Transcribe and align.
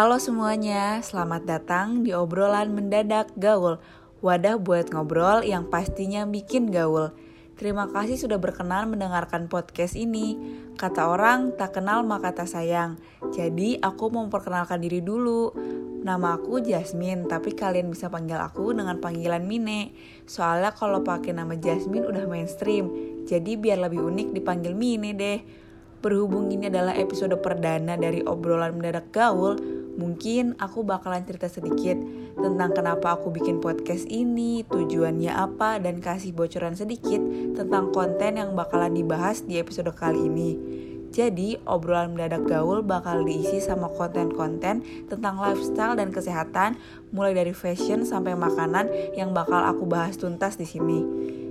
Halo 0.00 0.16
semuanya, 0.16 1.04
selamat 1.04 1.44
datang 1.44 2.00
di 2.00 2.16
obrolan 2.16 2.72
mendadak 2.72 3.36
gaul. 3.36 3.76
Wadah 4.24 4.56
buat 4.56 4.88
ngobrol 4.88 5.44
yang 5.44 5.68
pastinya 5.68 6.24
bikin 6.24 6.72
gaul. 6.72 7.12
Terima 7.60 7.84
kasih 7.84 8.16
sudah 8.16 8.40
berkenan 8.40 8.88
mendengarkan 8.88 9.52
podcast 9.52 10.00
ini. 10.00 10.40
Kata 10.80 11.04
orang, 11.04 11.52
tak 11.52 11.76
kenal 11.76 12.00
maka 12.00 12.32
tak 12.32 12.48
sayang. 12.48 12.96
Jadi 13.28 13.76
aku 13.76 14.08
mau 14.08 14.24
memperkenalkan 14.24 14.80
diri 14.80 15.04
dulu. 15.04 15.52
Nama 16.00 16.40
aku 16.40 16.64
Jasmine, 16.64 17.28
tapi 17.28 17.52
kalian 17.52 17.92
bisa 17.92 18.08
panggil 18.08 18.40
aku 18.40 18.72
dengan 18.72 18.96
panggilan 19.04 19.44
Mine. 19.44 19.92
Soalnya 20.24 20.72
kalau 20.72 21.04
pakai 21.04 21.36
nama 21.36 21.52
Jasmine 21.60 22.08
udah 22.08 22.24
mainstream, 22.24 22.88
jadi 23.28 23.52
biar 23.52 23.84
lebih 23.84 24.00
unik 24.00 24.32
dipanggil 24.32 24.72
Mine 24.72 25.12
deh. 25.12 25.68
Berhubung 26.00 26.48
ini 26.48 26.72
adalah 26.72 26.96
episode 26.96 27.36
perdana 27.44 28.00
dari 28.00 28.24
obrolan 28.24 28.80
mendadak 28.80 29.12
gaul, 29.12 29.79
mungkin 30.00 30.56
aku 30.56 30.80
bakalan 30.80 31.28
cerita 31.28 31.52
sedikit 31.52 32.00
tentang 32.40 32.72
kenapa 32.72 33.20
aku 33.20 33.28
bikin 33.28 33.60
podcast 33.60 34.08
ini, 34.08 34.64
tujuannya 34.64 35.28
apa, 35.28 35.76
dan 35.76 36.00
kasih 36.00 36.32
bocoran 36.32 36.72
sedikit 36.72 37.20
tentang 37.52 37.92
konten 37.92 38.40
yang 38.40 38.56
bakalan 38.56 38.96
dibahas 38.96 39.44
di 39.44 39.60
episode 39.60 39.92
kali 39.92 40.24
ini. 40.24 40.50
Jadi, 41.10 41.58
obrolan 41.66 42.14
mendadak 42.14 42.46
gaul 42.46 42.86
bakal 42.86 43.26
diisi 43.26 43.58
sama 43.58 43.90
konten-konten 43.90 44.80
tentang 45.10 45.36
lifestyle 45.42 45.98
dan 45.98 46.14
kesehatan, 46.14 46.78
mulai 47.10 47.34
dari 47.34 47.50
fashion 47.50 48.06
sampai 48.06 48.38
makanan 48.38 48.88
yang 49.18 49.34
bakal 49.34 49.58
aku 49.58 49.90
bahas 49.90 50.14
tuntas 50.14 50.54
di 50.54 50.64
sini. 50.64 51.02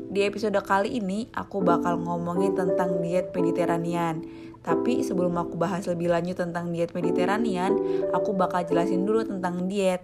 Di 0.09 0.25
episode 0.25 0.57
kali 0.65 0.97
ini, 0.97 1.27
aku 1.35 1.61
bakal 1.61 2.01
ngomongin 2.01 2.55
tentang 2.57 3.03
diet 3.03 3.29
Mediterranean. 3.35 4.25
Tapi 4.59 5.01
sebelum 5.07 5.39
aku 5.39 5.55
bahas 5.55 5.87
lebih 5.87 6.11
lanjut 6.11 6.35
tentang 6.35 6.75
diet 6.75 6.91
Mediterranean, 6.91 7.79
aku 8.11 8.35
bakal 8.35 8.67
jelasin 8.67 9.07
dulu 9.07 9.23
tentang 9.23 9.71
diet. 9.71 10.03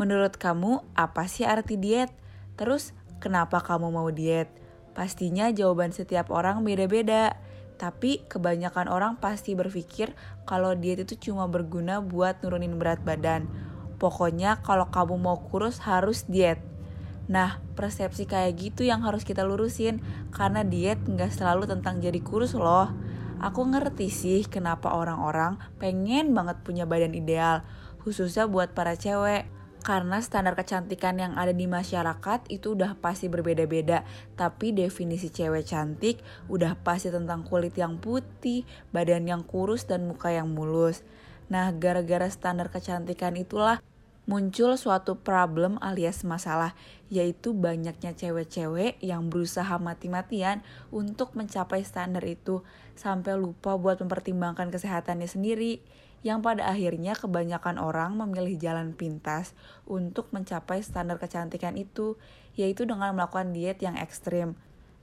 Menurut 0.00 0.36
kamu, 0.36 0.84
apa 0.96 1.28
sih 1.28 1.48
arti 1.48 1.80
diet? 1.80 2.12
Terus, 2.60 2.92
kenapa 3.24 3.60
kamu 3.60 3.88
mau 3.88 4.08
diet? 4.12 4.48
Pastinya 4.92 5.48
jawaban 5.48 5.96
setiap 5.96 6.28
orang 6.28 6.60
beda-beda. 6.60 7.39
Tapi 7.80 8.28
kebanyakan 8.28 8.92
orang 8.92 9.16
pasti 9.16 9.56
berpikir 9.56 10.12
kalau 10.44 10.76
diet 10.76 11.08
itu 11.08 11.32
cuma 11.32 11.48
berguna 11.48 12.04
buat 12.04 12.44
nurunin 12.44 12.76
berat 12.76 13.00
badan. 13.00 13.48
Pokoknya 13.96 14.60
kalau 14.60 14.92
kamu 14.92 15.16
mau 15.16 15.40
kurus 15.40 15.80
harus 15.80 16.28
diet. 16.28 16.60
Nah, 17.32 17.56
persepsi 17.80 18.28
kayak 18.28 18.52
gitu 18.60 18.84
yang 18.84 19.00
harus 19.00 19.24
kita 19.24 19.40
lurusin 19.48 20.04
karena 20.28 20.60
diet 20.60 21.00
nggak 21.08 21.32
selalu 21.32 21.64
tentang 21.64 22.04
jadi 22.04 22.20
kurus 22.20 22.52
loh. 22.52 22.92
Aku 23.40 23.64
ngerti 23.64 24.12
sih 24.12 24.44
kenapa 24.44 24.92
orang-orang 24.92 25.56
pengen 25.80 26.36
banget 26.36 26.60
punya 26.60 26.84
badan 26.84 27.16
ideal, 27.16 27.64
khususnya 28.04 28.44
buat 28.44 28.76
para 28.76 28.92
cewek 28.92 29.48
karena 29.80 30.20
standar 30.20 30.52
kecantikan 30.56 31.16
yang 31.16 31.32
ada 31.40 31.56
di 31.56 31.64
masyarakat 31.64 32.46
itu 32.52 32.76
udah 32.76 33.00
pasti 33.00 33.32
berbeda-beda. 33.32 34.04
Tapi 34.36 34.76
definisi 34.76 35.32
cewek 35.32 35.64
cantik 35.64 36.20
udah 36.52 36.76
pasti 36.80 37.08
tentang 37.08 37.42
kulit 37.48 37.72
yang 37.80 37.96
putih, 37.96 38.68
badan 38.92 39.24
yang 39.24 39.42
kurus, 39.42 39.88
dan 39.88 40.04
muka 40.04 40.28
yang 40.30 40.52
mulus. 40.52 41.00
Nah, 41.48 41.72
gara-gara 41.74 42.28
standar 42.30 42.68
kecantikan 42.70 43.34
itulah 43.34 43.82
muncul 44.28 44.78
suatu 44.78 45.18
problem 45.18 45.80
alias 45.82 46.22
masalah, 46.22 46.78
yaitu 47.10 47.50
banyaknya 47.50 48.14
cewek-cewek 48.14 49.00
yang 49.02 49.26
berusaha 49.26 49.74
mati-matian 49.82 50.62
untuk 50.94 51.34
mencapai 51.34 51.82
standar 51.82 52.22
itu, 52.22 52.62
sampai 52.94 53.34
lupa 53.34 53.74
buat 53.74 53.98
mempertimbangkan 53.98 54.70
kesehatannya 54.70 55.26
sendiri 55.26 55.82
yang 56.20 56.44
pada 56.44 56.68
akhirnya 56.68 57.16
kebanyakan 57.16 57.80
orang 57.80 58.16
memilih 58.16 58.60
jalan 58.60 58.92
pintas 58.92 59.56
untuk 59.88 60.28
mencapai 60.36 60.84
standar 60.84 61.16
kecantikan 61.16 61.80
itu, 61.80 62.20
yaitu 62.52 62.84
dengan 62.84 63.16
melakukan 63.16 63.56
diet 63.56 63.80
yang 63.80 63.96
ekstrim. 63.96 64.56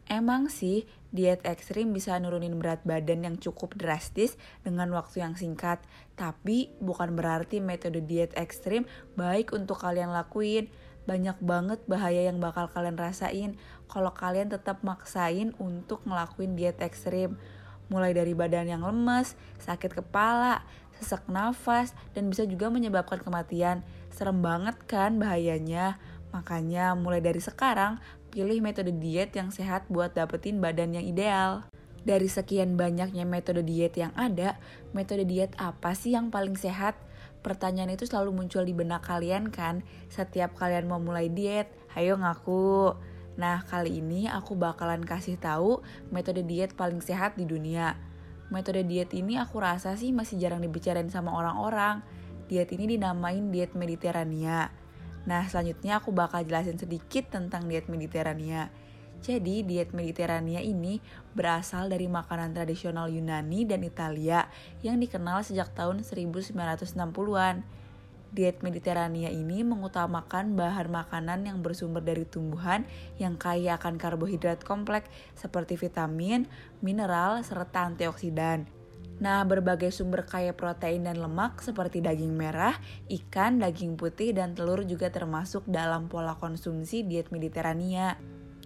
Emang 0.08 0.48
sih, 0.48 0.88
diet 1.12 1.44
ekstrim 1.44 1.92
bisa 1.92 2.16
nurunin 2.16 2.56
berat 2.56 2.80
badan 2.88 3.28
yang 3.28 3.36
cukup 3.36 3.76
drastis 3.76 4.40
dengan 4.64 4.88
waktu 4.96 5.20
yang 5.20 5.36
singkat, 5.36 5.84
tapi 6.16 6.72
bukan 6.80 7.12
berarti 7.12 7.60
metode 7.60 8.00
diet 8.08 8.32
ekstrim 8.40 8.88
baik 9.20 9.52
untuk 9.52 9.84
kalian 9.84 10.16
lakuin. 10.16 10.72
Banyak 11.08 11.40
banget 11.44 11.80
bahaya 11.88 12.28
yang 12.28 12.40
bakal 12.40 12.68
kalian 12.72 13.00
rasain 13.00 13.60
kalau 13.92 14.12
kalian 14.12 14.52
tetap 14.52 14.84
maksain 14.84 15.56
untuk 15.60 16.04
ngelakuin 16.08 16.56
diet 16.56 16.80
ekstrim 16.84 17.40
mulai 17.88 18.12
dari 18.12 18.32
badan 18.36 18.68
yang 18.68 18.84
lemes, 18.84 19.36
sakit 19.64 19.96
kepala, 19.96 20.64
sesak 21.00 21.26
nafas, 21.30 21.94
dan 22.12 22.28
bisa 22.28 22.44
juga 22.44 22.68
menyebabkan 22.74 23.22
kematian. 23.22 23.86
Serem 24.12 24.42
banget 24.42 24.76
kan 24.90 25.22
bahayanya? 25.22 26.02
Makanya 26.34 26.98
mulai 26.98 27.24
dari 27.24 27.40
sekarang, 27.40 28.02
pilih 28.34 28.60
metode 28.60 28.92
diet 28.92 29.32
yang 29.34 29.50
sehat 29.54 29.88
buat 29.88 30.14
dapetin 30.14 30.60
badan 30.60 30.94
yang 30.98 31.06
ideal. 31.06 31.66
Dari 32.08 32.32
sekian 32.32 32.80
banyaknya 32.80 33.28
metode 33.28 33.68
diet 33.68 34.00
yang 34.00 34.16
ada, 34.16 34.56
metode 34.96 35.28
diet 35.28 35.52
apa 35.60 35.92
sih 35.92 36.16
yang 36.16 36.32
paling 36.32 36.56
sehat? 36.56 36.96
Pertanyaan 37.44 37.96
itu 37.96 38.08
selalu 38.08 38.44
muncul 38.44 38.64
di 38.64 38.76
benak 38.76 39.08
kalian 39.08 39.52
kan? 39.52 39.84
Setiap 40.12 40.56
kalian 40.56 40.88
mau 40.88 41.00
mulai 41.00 41.28
diet, 41.32 41.72
ayo 41.96 42.16
ngaku. 42.20 42.96
Nah, 43.38 43.62
kali 43.64 44.02
ini 44.02 44.26
aku 44.26 44.58
bakalan 44.58 45.06
kasih 45.06 45.38
tahu 45.38 45.86
metode 46.10 46.42
diet 46.42 46.74
paling 46.74 47.00
sehat 47.00 47.38
di 47.38 47.46
dunia 47.46 48.08
metode 48.48 48.84
diet 48.88 49.12
ini 49.12 49.36
aku 49.36 49.60
rasa 49.60 50.00
sih 50.00 50.16
masih 50.16 50.40
jarang 50.40 50.64
dibicarain 50.64 51.08
sama 51.12 51.36
orang-orang. 51.36 52.00
Diet 52.48 52.72
ini 52.72 52.96
dinamain 52.96 53.52
diet 53.52 53.76
Mediterania. 53.76 54.72
Nah, 55.28 55.44
selanjutnya 55.52 56.00
aku 56.00 56.16
bakal 56.16 56.48
jelasin 56.48 56.80
sedikit 56.80 57.28
tentang 57.28 57.68
diet 57.68 57.92
Mediterania. 57.92 58.72
Jadi, 59.20 59.68
diet 59.68 59.92
Mediterania 59.92 60.64
ini 60.64 61.04
berasal 61.36 61.92
dari 61.92 62.08
makanan 62.08 62.56
tradisional 62.56 63.12
Yunani 63.12 63.68
dan 63.68 63.84
Italia 63.84 64.48
yang 64.80 64.96
dikenal 64.96 65.44
sejak 65.44 65.76
tahun 65.76 66.08
1960-an. 66.08 67.56
Diet 68.32 68.60
Mediterania 68.62 69.32
ini 69.32 69.64
mengutamakan 69.64 70.58
bahan 70.58 70.92
makanan 70.92 71.48
yang 71.48 71.60
bersumber 71.64 72.04
dari 72.04 72.28
tumbuhan 72.28 72.84
yang 73.22 73.40
kaya 73.40 73.80
akan 73.80 73.96
karbohidrat 73.96 74.62
kompleks 74.62 75.08
seperti 75.34 75.80
vitamin, 75.80 76.46
mineral, 76.84 77.40
serta 77.42 77.88
antioksidan. 77.88 78.68
Nah, 79.18 79.42
berbagai 79.42 79.90
sumber 79.90 80.30
kaya 80.30 80.54
protein 80.54 81.10
dan 81.10 81.18
lemak 81.18 81.58
seperti 81.66 82.06
daging 82.06 82.38
merah, 82.38 82.78
ikan, 83.10 83.58
daging 83.58 83.98
putih, 83.98 84.30
dan 84.30 84.54
telur 84.54 84.86
juga 84.86 85.10
termasuk 85.10 85.66
dalam 85.66 86.06
pola 86.06 86.38
konsumsi 86.38 87.02
diet 87.02 87.34
Mediterania. 87.34 88.14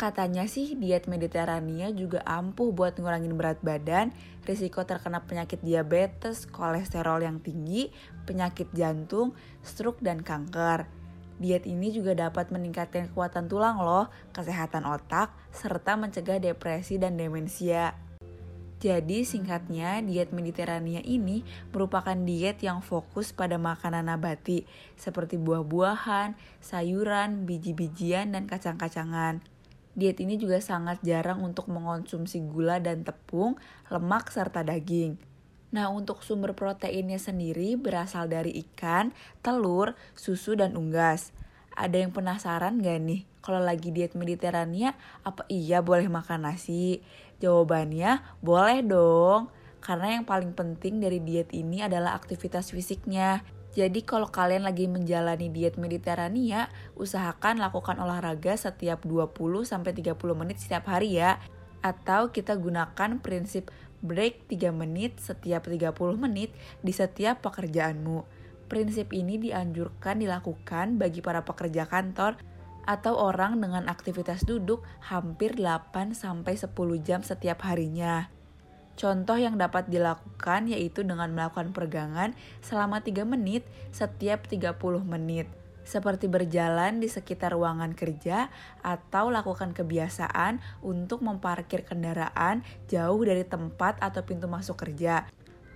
Katanya 0.02 0.50
sih 0.50 0.74
diet 0.74 1.06
Mediterania 1.06 1.94
juga 1.94 2.26
ampuh 2.26 2.74
buat 2.74 2.98
ngurangin 2.98 3.38
berat 3.38 3.62
badan, 3.62 4.10
risiko 4.50 4.82
terkena 4.82 5.22
penyakit 5.22 5.62
diabetes, 5.62 6.50
kolesterol 6.50 7.22
yang 7.22 7.38
tinggi, 7.38 7.94
penyakit 8.26 8.74
jantung, 8.74 9.38
stroke, 9.62 10.02
dan 10.02 10.26
kanker. 10.26 10.90
Diet 11.38 11.70
ini 11.70 11.94
juga 11.94 12.18
dapat 12.18 12.50
meningkatkan 12.50 13.14
kekuatan 13.14 13.46
tulang 13.46 13.78
loh, 13.78 14.10
kesehatan 14.34 14.90
otak, 14.90 15.38
serta 15.54 15.94
mencegah 15.94 16.42
depresi 16.42 16.98
dan 16.98 17.14
demensia. 17.14 17.94
Jadi 18.82 19.22
singkatnya, 19.22 20.02
diet 20.02 20.34
Mediterania 20.34 21.06
ini 21.06 21.46
merupakan 21.70 22.18
diet 22.18 22.58
yang 22.66 22.82
fokus 22.82 23.38
pada 23.38 23.62
makanan 23.62 24.10
nabati 24.10 24.66
seperti 24.98 25.38
buah-buahan, 25.38 26.34
sayuran, 26.58 27.46
biji-bijian, 27.46 28.34
dan 28.34 28.50
kacang-kacangan. 28.50 29.51
Diet 29.92 30.24
ini 30.24 30.40
juga 30.40 30.64
sangat 30.64 31.04
jarang 31.04 31.44
untuk 31.44 31.68
mengonsumsi 31.68 32.40
gula 32.48 32.80
dan 32.80 33.04
tepung, 33.04 33.60
lemak, 33.92 34.32
serta 34.32 34.64
daging. 34.64 35.20
Nah, 35.72 35.88
untuk 35.88 36.24
sumber 36.24 36.52
proteinnya 36.52 37.20
sendiri 37.20 37.80
berasal 37.80 38.28
dari 38.28 38.56
ikan, 38.68 39.16
telur, 39.40 39.96
susu, 40.16 40.56
dan 40.56 40.76
unggas. 40.76 41.32
Ada 41.76 42.04
yang 42.04 42.12
penasaran 42.12 42.84
gak 42.84 43.00
nih, 43.00 43.24
kalau 43.40 43.64
lagi 43.64 43.96
diet 43.96 44.12
Mediterania, 44.14 45.00
apa 45.24 45.48
iya 45.48 45.80
boleh 45.80 46.12
makan 46.12 46.44
nasi? 46.44 47.00
Jawabannya, 47.40 48.20
boleh 48.44 48.84
dong. 48.84 49.48
Karena 49.82 50.20
yang 50.20 50.28
paling 50.28 50.54
penting 50.54 51.02
dari 51.02 51.24
diet 51.24 51.50
ini 51.56 51.82
adalah 51.82 52.14
aktivitas 52.14 52.70
fisiknya. 52.76 53.42
Jadi 53.72 54.04
kalau 54.04 54.28
kalian 54.28 54.68
lagi 54.68 54.92
menjalani 54.92 55.48
diet 55.48 55.80
Mediterania, 55.80 56.68
usahakan 57.00 57.56
lakukan 57.56 57.96
olahraga 58.04 58.60
setiap 58.60 59.08
20 59.08 59.32
sampai 59.64 59.96
30 59.96 60.12
menit 60.36 60.60
setiap 60.60 60.92
hari 60.92 61.16
ya. 61.16 61.40
Atau 61.80 62.36
kita 62.36 62.60
gunakan 62.60 63.24
prinsip 63.24 63.72
break 64.04 64.52
3 64.52 64.76
menit 64.76 65.24
setiap 65.24 65.72
30 65.72 65.96
menit 66.20 66.52
di 66.84 66.92
setiap 66.92 67.40
pekerjaanmu. 67.48 68.28
Prinsip 68.68 69.16
ini 69.16 69.40
dianjurkan 69.40 70.20
dilakukan 70.20 71.00
bagi 71.00 71.24
para 71.24 71.48
pekerja 71.48 71.88
kantor 71.88 72.40
atau 72.84 73.14
orang 73.16 73.62
dengan 73.62 73.88
aktivitas 73.88 74.44
duduk 74.44 74.84
hampir 75.06 75.56
8 75.56 76.12
sampai 76.12 76.60
10 76.60 76.76
jam 77.00 77.24
setiap 77.24 77.64
harinya. 77.64 78.41
Contoh 79.00 79.40
yang 79.40 79.58
dapat 79.58 79.90
dilakukan 79.90 80.70
yaitu 80.70 81.02
dengan 81.02 81.32
melakukan 81.32 81.74
peregangan 81.74 82.38
selama 82.62 83.02
3 83.02 83.26
menit 83.26 83.66
setiap 83.90 84.46
30 84.46 84.78
menit 85.08 85.50
seperti 85.82 86.30
berjalan 86.30 87.02
di 87.02 87.10
sekitar 87.10 87.58
ruangan 87.58 87.98
kerja 87.98 88.54
atau 88.86 89.34
lakukan 89.34 89.74
kebiasaan 89.74 90.62
untuk 90.86 91.26
memparkir 91.26 91.86
kendaraan 91.86 92.62
jauh 92.88 93.22
dari 93.26 93.42
tempat 93.46 93.98
atau 94.00 94.22
pintu 94.22 94.46
masuk 94.46 94.78
kerja. 94.78 95.28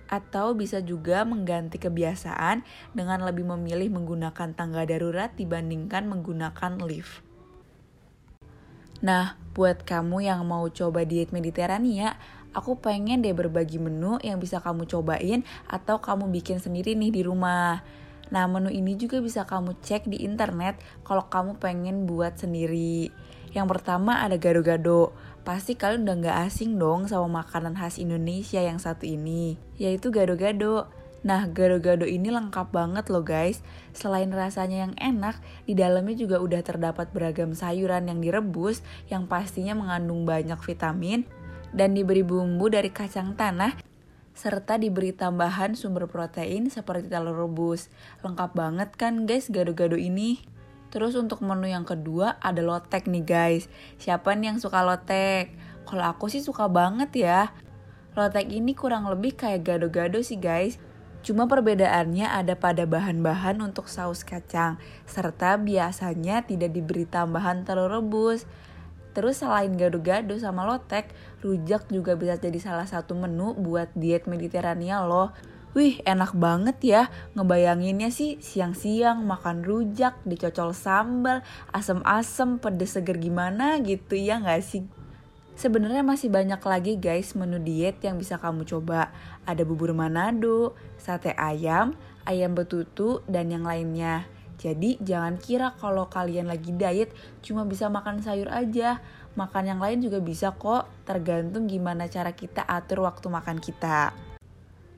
Atau 0.06 0.54
bisa 0.54 0.78
juga 0.78 1.26
mengganti 1.26 1.82
kebiasaan 1.82 2.62
dengan 2.94 3.26
lebih 3.26 3.42
memilih 3.42 3.90
menggunakan 3.90 4.54
tangga 4.54 4.86
darurat 4.86 5.34
dibandingkan 5.34 6.06
menggunakan 6.06 6.78
lift. 6.86 7.26
Nah, 9.02 9.36
buat 9.52 9.84
kamu 9.84 10.24
yang 10.24 10.46
mau 10.48 10.64
coba 10.72 11.04
diet 11.04 11.34
Mediterania, 11.34 12.16
aku 12.56 12.80
pengen 12.80 13.20
deh 13.20 13.36
berbagi 13.36 13.76
menu 13.76 14.16
yang 14.24 14.40
bisa 14.40 14.64
kamu 14.64 14.88
cobain 14.88 15.44
atau 15.68 16.00
kamu 16.00 16.32
bikin 16.32 16.56
sendiri 16.56 16.96
nih 16.96 17.12
di 17.12 17.20
rumah. 17.20 17.84
Nah, 18.32 18.48
menu 18.48 18.72
ini 18.72 18.96
juga 18.96 19.20
bisa 19.20 19.44
kamu 19.44 19.76
cek 19.84 20.08
di 20.08 20.24
internet 20.24 20.80
kalau 21.04 21.28
kamu 21.28 21.60
pengen 21.60 22.08
buat 22.08 22.40
sendiri. 22.40 23.12
Yang 23.52 23.66
pertama 23.76 24.24
ada 24.24 24.34
gado-gado. 24.40 25.14
Pasti 25.46 25.78
kalian 25.78 26.02
udah 26.02 26.16
gak 26.26 26.38
asing 26.50 26.74
dong 26.74 27.06
sama 27.06 27.46
makanan 27.46 27.78
khas 27.78 28.02
Indonesia 28.02 28.58
yang 28.58 28.82
satu 28.82 29.06
ini, 29.06 29.54
yaitu 29.78 30.10
gado-gado. 30.10 30.90
Nah, 31.22 31.46
gado-gado 31.46 32.02
ini 32.02 32.34
lengkap 32.34 32.74
banget 32.74 33.06
loh 33.14 33.22
guys. 33.22 33.62
Selain 33.94 34.26
rasanya 34.34 34.90
yang 34.90 34.94
enak, 34.98 35.38
di 35.62 35.78
dalamnya 35.78 36.18
juga 36.18 36.42
udah 36.42 36.66
terdapat 36.66 37.14
beragam 37.14 37.54
sayuran 37.54 38.10
yang 38.10 38.18
direbus 38.18 38.82
yang 39.06 39.30
pastinya 39.30 39.78
mengandung 39.78 40.26
banyak 40.26 40.58
vitamin 40.58 41.22
dan 41.72 41.96
diberi 41.96 42.20
bumbu 42.20 42.68
dari 42.68 42.92
kacang 42.92 43.34
tanah 43.34 43.74
serta 44.36 44.76
diberi 44.76 45.16
tambahan 45.16 45.72
sumber 45.72 46.04
protein 46.04 46.68
seperti 46.68 47.08
telur 47.08 47.48
rebus. 47.48 47.88
Lengkap 48.20 48.52
banget 48.52 48.90
kan 48.94 49.24
guys 49.24 49.48
gado-gado 49.48 49.96
ini? 49.96 50.44
Terus 50.92 51.16
untuk 51.16 51.40
menu 51.40 51.72
yang 51.72 51.88
kedua 51.88 52.36
ada 52.44 52.60
lotek 52.60 53.08
nih 53.08 53.24
guys. 53.24 53.64
Siapa 53.96 54.36
nih 54.36 54.52
yang 54.54 54.58
suka 54.60 54.84
lotek? 54.84 55.56
Kalau 55.88 56.04
aku 56.04 56.28
sih 56.28 56.44
suka 56.44 56.68
banget 56.68 57.10
ya. 57.16 57.50
Lotek 58.12 58.52
ini 58.52 58.76
kurang 58.76 59.08
lebih 59.08 59.40
kayak 59.40 59.64
gado-gado 59.64 60.20
sih 60.20 60.36
guys. 60.36 60.76
Cuma 61.26 61.50
perbedaannya 61.50 62.28
ada 62.28 62.54
pada 62.54 62.86
bahan-bahan 62.86 63.58
untuk 63.58 63.90
saus 63.90 64.22
kacang, 64.22 64.78
serta 65.10 65.58
biasanya 65.58 66.46
tidak 66.46 66.70
diberi 66.70 67.02
tambahan 67.02 67.66
telur 67.66 67.90
rebus. 67.90 68.46
Terus 69.16 69.40
selain 69.40 69.72
gado-gado 69.80 70.36
sama 70.36 70.68
lotek, 70.68 71.08
rujak 71.40 71.88
juga 71.88 72.20
bisa 72.20 72.36
jadi 72.36 72.60
salah 72.60 72.84
satu 72.84 73.16
menu 73.16 73.56
buat 73.56 73.88
diet 73.96 74.28
Mediterania 74.28 75.00
loh. 75.00 75.32
Wih 75.72 76.04
enak 76.04 76.36
banget 76.36 76.76
ya, 76.84 77.02
ngebayanginnya 77.32 78.12
sih 78.12 78.36
siang-siang 78.44 79.24
makan 79.24 79.64
rujak, 79.64 80.20
dicocol 80.28 80.76
sambal, 80.76 81.40
asem-asem, 81.72 82.60
pedes 82.60 82.92
seger 82.92 83.16
gimana 83.16 83.80
gitu 83.80 84.20
ya 84.20 84.36
gak 84.36 84.60
sih? 84.60 84.84
Sebenarnya 85.56 86.04
masih 86.04 86.28
banyak 86.28 86.60
lagi 86.60 87.00
guys 87.00 87.32
menu 87.32 87.56
diet 87.56 87.96
yang 88.04 88.20
bisa 88.20 88.36
kamu 88.36 88.68
coba. 88.68 89.16
Ada 89.48 89.64
bubur 89.64 89.96
Manado, 89.96 90.76
sate 91.00 91.32
ayam, 91.32 91.96
ayam 92.28 92.52
betutu, 92.52 93.24
dan 93.24 93.48
yang 93.48 93.64
lainnya. 93.64 94.28
Jadi 94.56 94.96
jangan 95.04 95.36
kira 95.36 95.76
kalau 95.76 96.08
kalian 96.08 96.48
lagi 96.48 96.72
diet 96.72 97.12
cuma 97.44 97.68
bisa 97.68 97.92
makan 97.92 98.24
sayur 98.24 98.48
aja. 98.48 99.04
Makan 99.36 99.64
yang 99.68 99.80
lain 99.84 100.00
juga 100.00 100.16
bisa 100.24 100.56
kok, 100.56 100.88
tergantung 101.04 101.68
gimana 101.68 102.08
cara 102.08 102.32
kita 102.32 102.64
atur 102.64 103.04
waktu 103.04 103.28
makan 103.28 103.60
kita. 103.60 104.16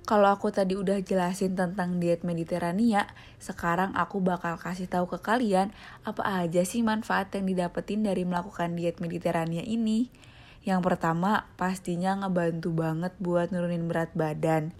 Kalau 0.09 0.33
aku 0.33 0.49
tadi 0.49 0.73
udah 0.73 1.05
jelasin 1.05 1.53
tentang 1.53 2.01
diet 2.01 2.25
Mediterania, 2.25 3.05
sekarang 3.37 3.93
aku 3.93 4.25
bakal 4.25 4.57
kasih 4.57 4.89
tahu 4.89 5.05
ke 5.05 5.19
kalian 5.21 5.69
apa 6.01 6.25
aja 6.25 6.65
sih 6.65 6.81
manfaat 6.81 7.29
yang 7.37 7.45
didapetin 7.45 8.01
dari 8.07 8.25
melakukan 8.25 8.73
diet 8.73 9.05
Mediterania 9.05 9.61
ini. 9.61 10.09
Yang 10.65 10.81
pertama, 10.81 11.51
pastinya 11.61 12.25
ngebantu 12.25 12.73
banget 12.73 13.13
buat 13.21 13.53
nurunin 13.53 13.85
berat 13.85 14.17
badan 14.17 14.73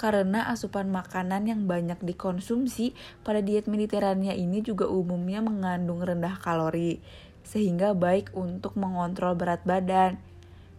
karena 0.00 0.48
asupan 0.48 0.88
makanan 0.88 1.44
yang 1.44 1.68
banyak 1.68 2.00
dikonsumsi 2.00 2.96
pada 3.20 3.44
diet 3.44 3.68
Mediterania 3.68 4.32
ini 4.32 4.64
juga 4.64 4.88
umumnya 4.88 5.44
mengandung 5.44 6.00
rendah 6.00 6.40
kalori, 6.40 7.04
sehingga 7.44 7.92
baik 7.92 8.32
untuk 8.32 8.80
mengontrol 8.80 9.36
berat 9.36 9.60
badan. 9.68 10.16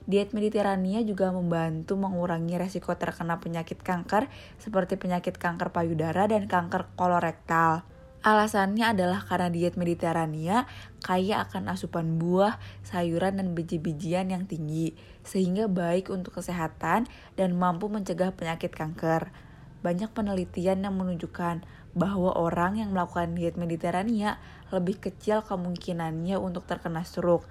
Diet 0.10 0.34
Mediterania 0.34 1.06
juga 1.06 1.30
membantu 1.30 1.94
mengurangi 1.94 2.58
resiko 2.58 2.98
terkena 2.98 3.38
penyakit 3.38 3.86
kanker 3.86 4.26
seperti 4.58 4.98
penyakit 4.98 5.38
kanker 5.38 5.70
payudara 5.70 6.26
dan 6.26 6.50
kanker 6.50 6.90
kolorektal. 6.98 7.86
Alasannya 8.22 8.86
adalah 8.86 9.26
karena 9.26 9.50
diet 9.50 9.82
Mediterania 9.82 10.70
kaya 11.02 11.42
akan 11.42 11.74
asupan 11.74 12.22
buah, 12.22 12.62
sayuran, 12.86 13.42
dan 13.42 13.58
biji-bijian 13.58 14.30
yang 14.30 14.46
tinggi, 14.46 14.94
sehingga 15.26 15.66
baik 15.66 16.14
untuk 16.14 16.38
kesehatan 16.38 17.10
dan 17.34 17.50
mampu 17.58 17.90
mencegah 17.90 18.30
penyakit 18.38 18.70
kanker. 18.70 19.34
Banyak 19.82 20.14
penelitian 20.14 20.86
yang 20.86 20.94
menunjukkan 21.02 21.66
bahwa 21.98 22.38
orang 22.38 22.78
yang 22.78 22.94
melakukan 22.94 23.34
diet 23.34 23.58
Mediterania 23.58 24.38
lebih 24.70 25.02
kecil 25.02 25.42
kemungkinannya 25.42 26.38
untuk 26.38 26.70
terkena 26.70 27.02
stroke. 27.02 27.50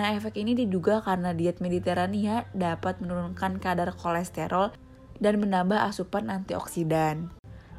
Nah, 0.00 0.16
efek 0.16 0.40
ini 0.40 0.56
diduga 0.56 1.04
karena 1.04 1.36
diet 1.36 1.60
Mediterania 1.60 2.48
dapat 2.56 3.04
menurunkan 3.04 3.60
kadar 3.60 3.92
kolesterol 3.92 4.72
dan 5.20 5.34
menambah 5.36 5.76
asupan 5.76 6.32
antioksidan. 6.32 7.35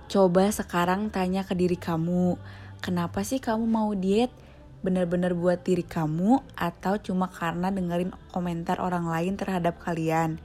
Coba 0.07 0.47
sekarang 0.47 1.11
tanya 1.11 1.43
ke 1.43 1.51
diri 1.51 1.75
kamu, 1.75 2.39
kenapa 2.79 3.27
sih 3.27 3.43
kamu 3.43 3.67
mau 3.67 3.91
diet? 3.91 4.31
Benar-benar 4.79 5.35
buat 5.35 5.67
diri 5.67 5.83
kamu 5.83 6.39
atau 6.55 6.95
cuma 6.95 7.27
karena 7.27 7.67
dengerin 7.75 8.15
komentar 8.31 8.79
orang 8.79 9.03
lain 9.03 9.35
terhadap 9.35 9.83
kalian? 9.83 10.39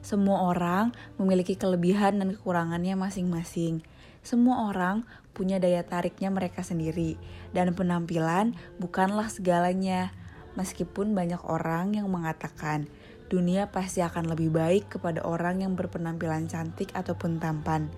Semua 0.00 0.48
orang 0.48 0.96
memiliki 1.20 1.60
kelebihan 1.60 2.24
dan 2.24 2.32
kekurangannya 2.40 2.96
masing-masing. 2.96 3.84
Semua 4.24 4.72
orang 4.72 5.04
punya 5.36 5.60
daya 5.60 5.84
tariknya 5.84 6.32
mereka 6.32 6.64
sendiri, 6.64 7.20
dan 7.52 7.76
penampilan 7.76 8.56
bukanlah 8.80 9.28
segalanya. 9.28 10.08
Meskipun 10.56 11.12
banyak 11.12 11.44
orang 11.44 12.00
yang 12.00 12.08
mengatakan 12.08 12.88
dunia 13.28 13.68
pasti 13.68 14.00
akan 14.00 14.32
lebih 14.32 14.48
baik 14.56 14.96
kepada 14.96 15.20
orang 15.20 15.60
yang 15.60 15.76
berpenampilan 15.76 16.48
cantik 16.48 16.96
ataupun 16.96 17.36
tampan 17.36 17.92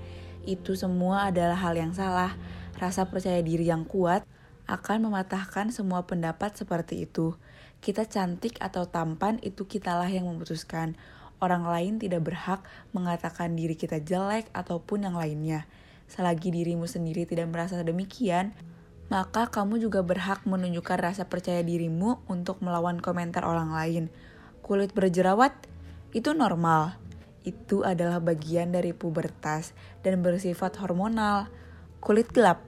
itu 0.48 0.72
semua 0.72 1.28
adalah 1.28 1.60
hal 1.60 1.76
yang 1.76 1.92
salah. 1.92 2.32
Rasa 2.80 3.04
percaya 3.12 3.44
diri 3.44 3.68
yang 3.68 3.84
kuat 3.84 4.24
akan 4.64 5.12
mematahkan 5.12 5.68
semua 5.68 6.08
pendapat 6.08 6.56
seperti 6.56 7.04
itu. 7.04 7.36
Kita 7.84 8.08
cantik 8.08 8.56
atau 8.58 8.88
tampan 8.88 9.36
itu 9.44 9.68
kitalah 9.68 10.08
yang 10.08 10.24
memutuskan. 10.24 10.96
Orang 11.38 11.68
lain 11.68 12.00
tidak 12.00 12.24
berhak 12.24 12.64
mengatakan 12.90 13.54
diri 13.54 13.76
kita 13.76 14.00
jelek 14.00 14.48
ataupun 14.56 15.06
yang 15.06 15.14
lainnya. 15.14 15.68
Selagi 16.08 16.50
dirimu 16.50 16.88
sendiri 16.88 17.28
tidak 17.28 17.46
merasa 17.52 17.78
demikian, 17.84 18.56
maka 19.08 19.48
kamu 19.48 19.78
juga 19.78 20.04
berhak 20.04 20.44
menunjukkan 20.44 20.98
rasa 20.98 21.28
percaya 21.28 21.64
dirimu 21.64 22.24
untuk 22.28 22.60
melawan 22.64 22.98
komentar 22.98 23.44
orang 23.44 23.70
lain. 23.72 24.04
Kulit 24.60 24.92
berjerawat 24.92 25.54
itu 26.12 26.32
normal 26.34 27.07
itu 27.48 27.82
adalah 27.82 28.20
bagian 28.20 28.70
dari 28.76 28.92
pubertas 28.92 29.72
dan 30.04 30.20
bersifat 30.20 30.76
hormonal. 30.78 31.48
Kulit 32.04 32.28
gelap. 32.30 32.62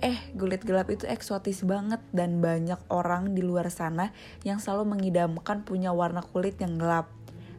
Eh, 0.00 0.16
kulit 0.36 0.60
gelap 0.64 0.92
itu 0.92 1.08
eksotis 1.08 1.64
banget 1.64 2.00
dan 2.12 2.44
banyak 2.44 2.76
orang 2.92 3.32
di 3.32 3.40
luar 3.40 3.72
sana 3.72 4.12
yang 4.44 4.60
selalu 4.60 4.96
mengidamkan 4.96 5.64
punya 5.64 5.92
warna 5.92 6.20
kulit 6.20 6.60
yang 6.60 6.76
gelap. 6.76 7.08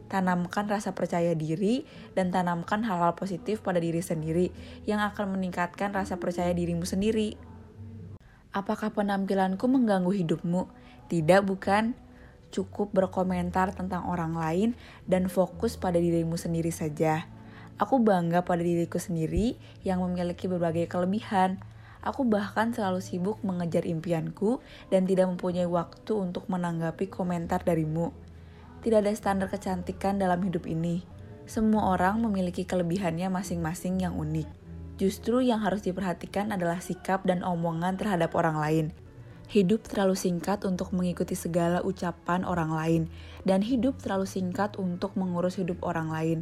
Tanamkan 0.08 0.70
rasa 0.70 0.96
percaya 0.96 1.36
diri 1.36 1.84
dan 2.16 2.32
tanamkan 2.32 2.80
hal-hal 2.86 3.12
positif 3.18 3.60
pada 3.60 3.76
diri 3.76 4.00
sendiri 4.00 4.48
yang 4.88 5.04
akan 5.04 5.36
meningkatkan 5.36 5.92
rasa 5.92 6.16
percaya 6.16 6.54
dirimu 6.54 6.88
sendiri. 6.88 7.36
Apakah 8.56 8.88
penampilanku 8.96 9.68
mengganggu 9.68 10.08
hidupmu? 10.08 10.72
Tidak, 11.12 11.44
bukan 11.44 11.92
cukup 12.48 12.92
berkomentar 12.92 13.72
tentang 13.76 14.08
orang 14.08 14.36
lain 14.36 14.68
dan 15.04 15.28
fokus 15.28 15.76
pada 15.76 16.00
dirimu 16.00 16.36
sendiri 16.36 16.72
saja. 16.72 17.28
Aku 17.78 18.02
bangga 18.02 18.42
pada 18.42 18.58
diriku 18.58 18.98
sendiri 18.98 19.54
yang 19.86 20.02
memiliki 20.02 20.50
berbagai 20.50 20.90
kelebihan. 20.90 21.62
Aku 22.02 22.26
bahkan 22.26 22.74
selalu 22.74 22.98
sibuk 22.98 23.38
mengejar 23.46 23.86
impianku 23.86 24.58
dan 24.90 25.06
tidak 25.06 25.30
mempunyai 25.30 25.66
waktu 25.66 26.12
untuk 26.18 26.50
menanggapi 26.50 27.06
komentar 27.06 27.62
darimu. 27.62 28.10
Tidak 28.82 28.98
ada 28.98 29.14
standar 29.14 29.46
kecantikan 29.50 30.18
dalam 30.18 30.42
hidup 30.42 30.66
ini. 30.66 31.02
Semua 31.46 31.94
orang 31.94 32.22
memiliki 32.22 32.66
kelebihannya 32.66 33.30
masing-masing 33.30 34.02
yang 34.02 34.14
unik. 34.18 34.46
Justru 34.98 35.42
yang 35.46 35.62
harus 35.62 35.86
diperhatikan 35.86 36.50
adalah 36.50 36.82
sikap 36.82 37.22
dan 37.22 37.46
omongan 37.46 37.94
terhadap 37.94 38.34
orang 38.34 38.58
lain. 38.58 38.86
Hidup 39.48 39.88
terlalu 39.88 40.12
singkat 40.12 40.68
untuk 40.68 40.92
mengikuti 40.92 41.32
segala 41.32 41.80
ucapan 41.80 42.44
orang 42.44 42.68
lain, 42.68 43.02
dan 43.48 43.64
hidup 43.64 43.96
terlalu 43.96 44.28
singkat 44.28 44.76
untuk 44.76 45.16
mengurus 45.16 45.56
hidup 45.56 45.80
orang 45.80 46.12
lain. 46.12 46.38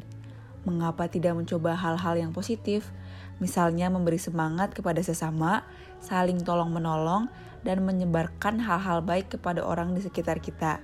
Mengapa 0.67 1.07
tidak 1.07 1.39
mencoba 1.39 1.79
hal-hal 1.79 2.19
yang 2.19 2.35
positif? 2.35 2.91
Misalnya 3.39 3.87
memberi 3.95 4.19
semangat 4.19 4.75
kepada 4.75 4.99
sesama, 5.07 5.63
saling 6.03 6.43
tolong-menolong, 6.43 7.31
dan 7.63 7.87
menyebarkan 7.87 8.59
hal-hal 8.59 9.07
baik 9.07 9.39
kepada 9.39 9.63
orang 9.63 9.95
di 9.95 10.03
sekitar 10.03 10.43
kita. 10.43 10.83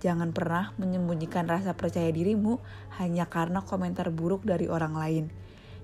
Jangan 0.00 0.32
pernah 0.32 0.72
menyembunyikan 0.80 1.44
rasa 1.44 1.76
percaya 1.76 2.08
dirimu 2.08 2.64
hanya 2.96 3.28
karena 3.28 3.60
komentar 3.60 4.08
buruk 4.08 4.48
dari 4.48 4.72
orang 4.72 4.96
lain. 4.96 5.24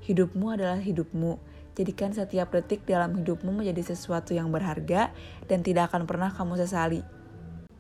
Hidupmu 0.09 0.47
adalah 0.49 0.81
hidupmu. 0.81 1.54
Jadikan 1.75 2.15
setiap 2.15 2.55
detik 2.55 2.87
dalam 2.87 3.19
hidupmu 3.19 3.51
menjadi 3.51 3.95
sesuatu 3.95 4.31
yang 4.31 4.55
berharga 4.55 5.11
dan 5.51 5.67
tidak 5.67 5.91
akan 5.91 6.07
pernah 6.07 6.31
kamu 6.31 6.55
sesali. 6.63 7.03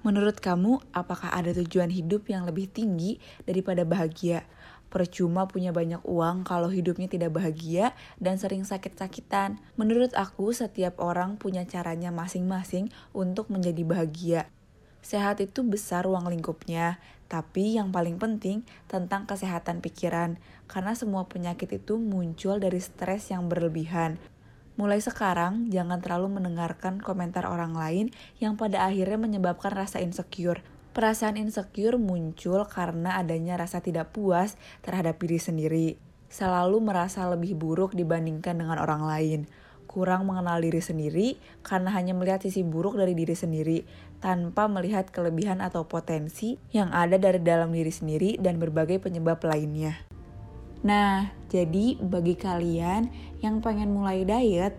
Menurut 0.04 0.36
kamu, 0.36 0.84
apakah 0.92 1.32
ada 1.32 1.56
tujuan 1.56 1.88
hidup 1.88 2.28
yang 2.28 2.44
lebih 2.44 2.68
tinggi 2.68 3.16
daripada 3.48 3.88
bahagia? 3.88 4.44
Percuma 4.92 5.48
punya 5.48 5.72
banyak 5.72 6.04
uang 6.04 6.44
kalau 6.44 6.68
hidupnya 6.68 7.08
tidak 7.08 7.32
bahagia 7.32 7.96
dan 8.20 8.36
sering 8.36 8.68
sakit-sakitan. 8.68 9.58
Menurut 9.80 10.12
aku, 10.12 10.52
setiap 10.52 11.00
orang 11.00 11.40
punya 11.40 11.64
caranya 11.64 12.12
masing-masing 12.12 12.92
untuk 13.16 13.48
menjadi 13.48 13.80
bahagia. 13.80 14.42
Sehat 15.04 15.36
itu 15.44 15.60
besar 15.60 16.08
ruang 16.08 16.24
lingkupnya, 16.32 16.96
tapi 17.28 17.76
yang 17.76 17.92
paling 17.92 18.16
penting 18.16 18.64
tentang 18.88 19.28
kesehatan 19.28 19.84
pikiran, 19.84 20.40
karena 20.64 20.96
semua 20.96 21.28
penyakit 21.28 21.68
itu 21.76 22.00
muncul 22.00 22.56
dari 22.56 22.80
stres 22.80 23.28
yang 23.28 23.52
berlebihan. 23.52 24.16
Mulai 24.80 25.04
sekarang, 25.04 25.68
jangan 25.68 26.00
terlalu 26.00 26.40
mendengarkan 26.40 27.04
komentar 27.04 27.44
orang 27.44 27.76
lain 27.76 28.16
yang 28.40 28.56
pada 28.56 28.88
akhirnya 28.88 29.20
menyebabkan 29.20 29.76
rasa 29.76 30.00
insecure. 30.00 30.64
Perasaan 30.96 31.36
insecure 31.36 32.00
muncul 32.00 32.64
karena 32.64 33.20
adanya 33.20 33.60
rasa 33.60 33.84
tidak 33.84 34.16
puas 34.16 34.56
terhadap 34.80 35.20
diri 35.20 35.36
sendiri. 35.36 35.88
Selalu 36.32 36.80
merasa 36.80 37.28
lebih 37.28 37.52
buruk 37.54 37.92
dibandingkan 37.92 38.56
dengan 38.56 38.80
orang 38.80 39.04
lain 39.04 39.40
kurang 39.86 40.26
mengenal 40.26 40.58
diri 40.58 40.82
sendiri 40.82 41.28
karena 41.62 41.94
hanya 41.94 42.16
melihat 42.16 42.42
sisi 42.42 42.66
buruk 42.66 42.98
dari 42.98 43.14
diri 43.14 43.36
sendiri 43.36 43.78
tanpa 44.18 44.66
melihat 44.66 45.12
kelebihan 45.12 45.60
atau 45.60 45.84
potensi 45.84 46.56
yang 46.72 46.90
ada 46.90 47.20
dari 47.20 47.40
dalam 47.40 47.70
diri 47.70 47.92
sendiri 47.92 48.40
dan 48.40 48.56
berbagai 48.56 48.98
penyebab 49.04 49.44
lainnya. 49.44 50.00
Nah, 50.84 51.32
jadi 51.48 51.96
bagi 51.96 52.36
kalian 52.36 53.08
yang 53.40 53.64
pengen 53.64 53.92
mulai 53.92 54.24
diet, 54.24 54.76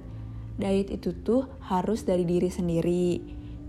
diet 0.58 0.94
itu 0.94 1.14
tuh 1.26 1.50
harus 1.66 2.06
dari 2.06 2.26
diri 2.26 2.50
sendiri. 2.50 3.22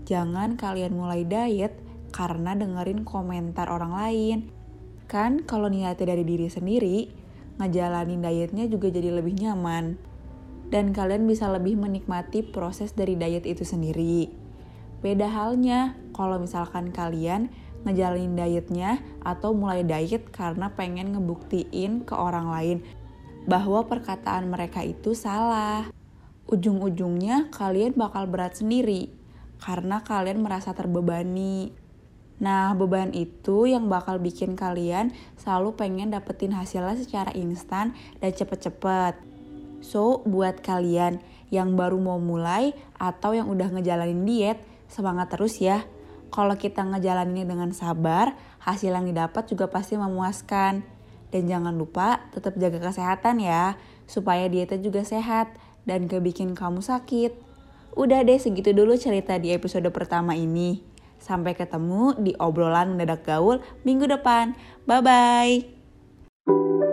Jangan 0.05 0.57
kalian 0.57 0.93
mulai 0.93 1.25
diet 1.25 1.73
karena 2.13 2.53
dengerin 2.53 3.05
komentar 3.05 3.69
orang 3.69 3.93
lain. 3.93 4.37
Kan 5.09 5.45
kalau 5.45 5.69
niatnya 5.69 6.13
dari 6.13 6.23
diri 6.25 6.49
sendiri, 6.49 6.97
ngejalanin 7.57 8.21
dietnya 8.21 8.69
juga 8.69 8.93
jadi 8.93 9.09
lebih 9.17 9.33
nyaman 9.41 10.06
dan 10.67 10.91
kalian 10.91 11.23
bisa 11.27 11.47
lebih 11.47 11.79
menikmati 11.79 12.43
proses 12.43 12.91
dari 12.91 13.15
diet 13.15 13.47
itu 13.47 13.63
sendiri. 13.63 14.27
Beda 14.99 15.29
halnya 15.29 15.95
kalau 16.11 16.41
misalkan 16.41 16.89
kalian 16.89 17.53
ngejalanin 17.85 18.35
dietnya 18.35 18.99
atau 19.21 19.53
mulai 19.53 19.85
diet 19.85 20.27
karena 20.33 20.73
pengen 20.73 21.15
ngebuktiin 21.15 22.03
ke 22.03 22.15
orang 22.17 22.49
lain 22.51 22.77
bahwa 23.47 23.87
perkataan 23.87 24.51
mereka 24.51 24.83
itu 24.83 25.15
salah. 25.15 25.87
Ujung-ujungnya 26.47 27.51
kalian 27.51 27.95
bakal 27.95 28.27
berat 28.27 28.59
sendiri 28.59 29.11
karena 29.59 30.03
kalian 30.03 30.43
merasa 30.43 30.75
terbebani. 30.75 31.71
Nah, 32.37 32.77
beban 32.77 33.17
itu 33.17 33.65
yang 33.65 33.89
bakal 33.89 34.21
bikin 34.21 34.53
kalian 34.53 35.09
selalu 35.41 35.73
pengen 35.73 36.13
dapetin 36.13 36.53
hasilnya 36.53 36.93
secara 36.93 37.33
instan 37.33 37.97
dan 38.21 38.31
cepet-cepet. 38.31 39.26
So, 39.79 40.25
buat 40.25 40.65
kalian 40.65 41.21
yang 41.53 41.79
baru 41.79 41.95
mau 42.01 42.19
mulai 42.19 42.75
atau 42.99 43.31
yang 43.31 43.47
udah 43.47 43.71
ngejalanin 43.71 44.27
diet, 44.27 44.59
semangat 44.91 45.31
terus 45.31 45.63
ya. 45.63 45.87
Kalau 46.27 46.59
kita 46.59 46.83
ngejalaninnya 46.83 47.47
dengan 47.47 47.71
sabar, 47.71 48.35
hasil 48.59 48.91
yang 48.91 49.07
didapat 49.07 49.47
juga 49.47 49.71
pasti 49.71 49.95
memuaskan. 49.95 50.97
Dan 51.27 51.43
jangan 51.47 51.75
lupa 51.75 52.23
tetap 52.31 52.55
jaga 52.55 52.79
kesehatan 52.79 53.43
ya, 53.43 53.75
supaya 54.07 54.47
dietnya 54.47 54.79
juga 54.79 55.03
sehat 55.03 55.51
dan 55.83 56.07
gak 56.07 56.23
bikin 56.23 56.55
kamu 56.55 56.79
sakit. 56.83 57.35
Udah 57.97 58.23
deh 58.23 58.37
segitu 58.37 58.75
dulu 58.75 58.95
cerita 58.95 59.39
di 59.39 59.51
episode 59.55 59.87
pertama 59.89 60.35
ini. 60.35 60.83
Sampai 61.17 61.57
ketemu 61.57 62.13
di 62.21 62.37
obrolan 62.37 62.93
mendadak 62.93 63.25
gaul 63.25 63.57
minggu 63.81 64.05
depan. 64.05 64.53
Bye-bye. 64.85 66.85